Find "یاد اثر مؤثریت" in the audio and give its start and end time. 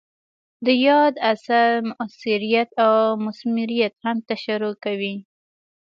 0.87-2.69